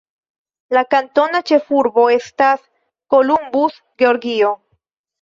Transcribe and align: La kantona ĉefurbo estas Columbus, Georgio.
La 0.77 0.81
kantona 0.93 1.41
ĉefurbo 1.51 2.07
estas 2.15 2.67
Columbus, 3.17 3.81
Georgio. 4.05 4.55